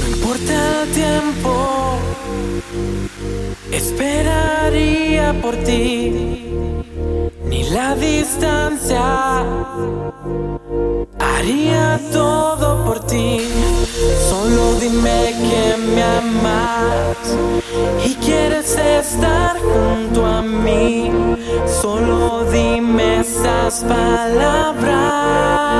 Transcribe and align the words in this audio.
No 0.00 0.06
importa 0.08 0.82
el 0.82 0.90
tiempo, 0.92 1.98
esperaría 3.72 5.34
por 5.42 5.56
ti, 5.56 6.46
ni 7.44 7.64
la 7.70 7.94
distancia, 7.94 9.44
haría 11.18 12.00
todo 12.12 12.84
por 12.86 13.00
ti. 13.06 13.40
Solo 14.30 14.74
dime 14.80 15.34
que 15.48 15.76
me 15.94 16.02
amas 16.02 17.16
y 18.04 18.14
quieres 18.14 18.76
estar 18.76 19.56
junto 19.58 20.24
a 20.24 20.42
mí. 20.42 21.10
Solo 21.82 22.44
dime 22.50 23.20
esas 23.20 23.84
palabras. 23.84 25.75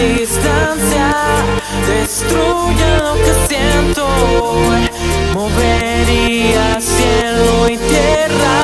Distancia 0.00 1.10
destruye 1.86 2.86
lo 2.98 3.14
que 3.14 3.32
siento. 3.48 4.06
Movería 5.34 6.80
cielo 6.80 7.68
y 7.68 7.76
tierra 7.76 8.58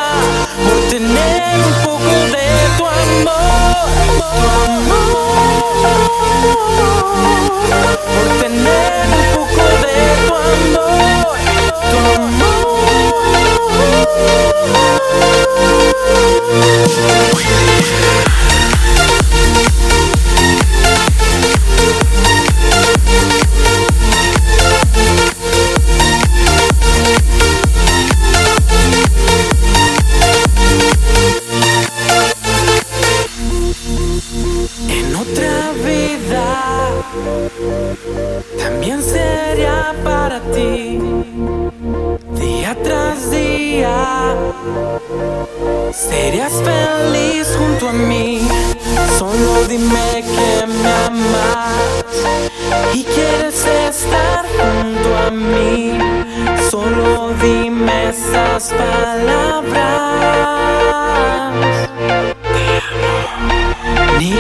por 0.65 0.79
tener 0.91 1.57
un 1.67 1.75
poco 1.85 2.15
de 2.35 2.49
tu 2.79 2.85
amor. 2.87 3.89
Tu 4.19 4.25
amor. 4.71 5.35
Por 8.15 8.29
tener 8.41 8.74
también 38.59 39.03
sería 39.03 39.95
para 40.05 40.41
ti. 40.53 41.01
Día 42.39 42.77
tras 42.83 43.31
día 43.31 44.35
serías 45.93 46.53
feliz 46.53 47.57
junto 47.59 47.89
a 47.89 47.93
mí. 47.93 48.47
Solo 49.19 49.65
dime 49.69 50.23
que 50.23 50.67
me 50.67 50.93
amas 51.07 51.75
y 52.93 53.05
quieres 53.05 53.65
estar 53.67 54.45
junto 54.59 55.17
a 55.27 55.31
mí. 55.31 55.99
Solo 56.71 57.33
dime 57.43 58.11
esas 58.11 58.73
palabras. 58.73 60.05
Te 62.55 62.65
amo. 63.35 64.19
Ni 64.19 64.33